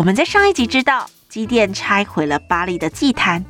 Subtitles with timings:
[0.00, 3.44] 我们在上一集知道，基甸拆毁了巴力的祭坛，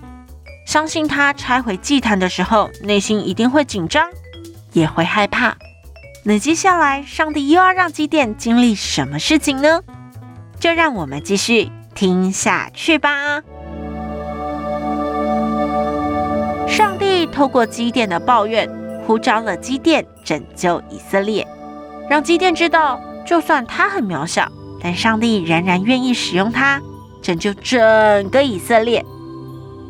[0.66, 4.10] 相信他拆毁祭坛的时候，内心一定会紧张，
[4.72, 5.56] 也会害怕。
[6.24, 9.80] 那接下来，上帝又要让基甸经历什么事情呢？
[10.58, 13.40] 就让我们继续听下去吧。
[16.66, 18.68] 上帝透过基甸的抱怨，
[19.06, 21.46] 呼召了基甸拯救以色列，
[22.08, 24.50] 让基甸知道，就算他很渺小。
[24.82, 26.80] 但上帝仍然愿意使用他，
[27.20, 29.04] 拯救整个以色列。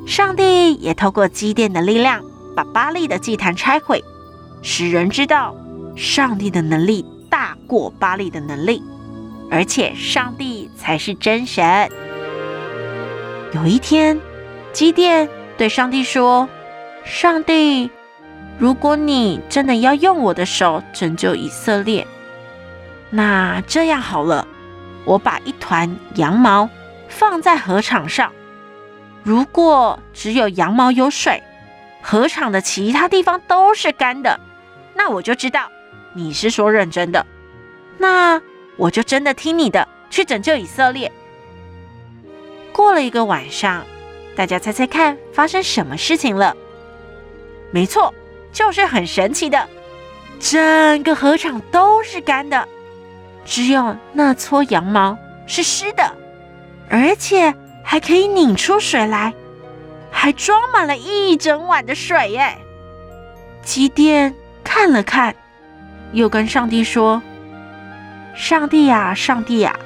[0.06, 2.24] 上帝也透过基甸的力量，
[2.56, 4.02] 把巴力的祭坛拆毁，
[4.62, 5.54] 使人知道
[5.94, 8.82] 上帝的能力大过巴力的能力，
[9.50, 11.88] 而且上帝才是真神。
[13.52, 14.18] 有一天，
[14.72, 16.48] 基甸对上帝说
[17.04, 17.90] ：“上帝，
[18.58, 22.06] 如果你真的要用我的手拯救以色列，
[23.10, 24.46] 那这样好了。”
[25.04, 26.68] 我把一团羊毛
[27.08, 28.32] 放在禾场上，
[29.22, 31.42] 如果只有羊毛有水，
[32.02, 34.38] 禾场的其他地方都是干的，
[34.94, 35.70] 那我就知道
[36.14, 37.26] 你是说认真的，
[37.98, 38.40] 那
[38.76, 41.10] 我就真的听你的，去拯救以色列。
[42.72, 43.84] 过了一个晚上，
[44.36, 46.56] 大家猜猜看发生什么事情了？
[47.70, 48.14] 没错，
[48.52, 49.68] 就是很神奇的，
[50.38, 52.66] 整个禾场都是干的。
[53.44, 56.12] 只有那撮羊毛是湿的，
[56.88, 59.32] 而且还可以拧出水来，
[60.10, 62.56] 还装满了一整碗的水耶！
[63.62, 65.34] 基甸看了看，
[66.12, 67.20] 又跟上帝说
[68.34, 69.76] ：“上帝呀，上帝呀，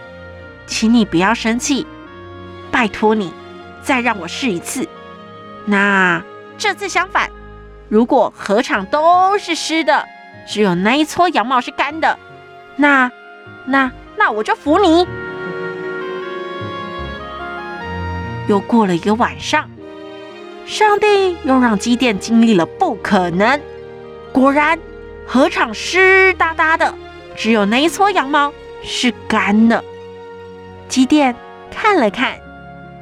[0.66, 1.86] 请你不要生气，
[2.70, 3.32] 拜托你
[3.82, 4.86] 再让我试一次。
[5.64, 6.22] 那
[6.58, 7.30] 这次相反，
[7.88, 10.06] 如果河场都是湿的，
[10.46, 12.18] 只有那一撮羊毛是干的，
[12.76, 13.10] 那……”
[13.66, 15.06] 那那我就服你。
[18.46, 19.68] 又过了一个晚上，
[20.66, 23.58] 上帝又让基甸经历了不可能。
[24.32, 24.78] 果然，
[25.26, 26.94] 河场湿哒哒的，
[27.36, 28.52] 只有那一撮羊毛
[28.82, 29.82] 是干的。
[30.88, 31.34] 机电
[31.70, 32.36] 看了看，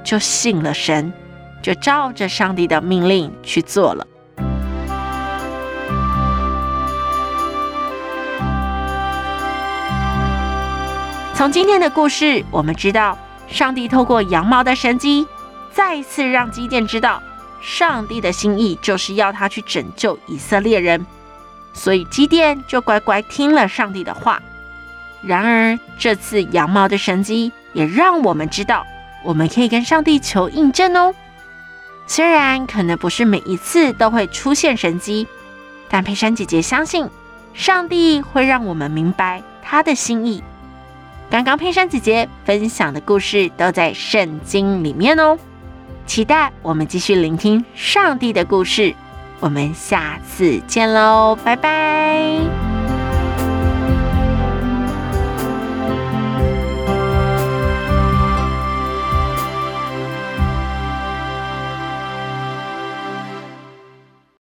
[0.05, 1.13] 就信了神，
[1.61, 4.07] 就照着上帝的命令去做了。
[11.43, 15.27] 从今天的故事，我们知道，上帝透过羊毛的神迹，
[15.73, 17.21] 再一次让基甸知道，
[17.61, 21.05] 上帝的心意就是要他去拯救以色列人，
[21.73, 24.41] 所以基甸就乖乖听了上帝的话。
[25.21, 28.87] 然而，这次羊毛的神迹也让我们知道，
[29.25, 31.13] 我们可以跟上帝求印证哦。
[32.07, 35.27] 虽然可能不是每一次都会出现神迹，
[35.89, 37.11] 但佩珊姐姐相信，
[37.53, 40.41] 上帝会让我们明白他的心意。
[41.33, 45.39] 刚刚佩珊姐姐分享的故事都在圣经里面哦，
[46.05, 48.95] 期待我们继续聆听上帝的故事。
[49.41, 52.72] 我们下次见喽，拜拜。